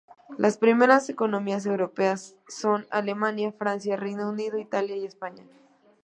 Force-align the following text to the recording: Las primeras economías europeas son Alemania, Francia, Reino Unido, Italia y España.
Las 0.35 0.57
primeras 0.57 1.07
economías 1.09 1.63
europeas 1.67 2.35
son 2.47 2.87
Alemania, 2.89 3.51
Francia, 3.51 3.97
Reino 3.97 4.29
Unido, 4.31 4.57
Italia 4.57 4.95
y 4.95 5.05
España. 5.05 5.43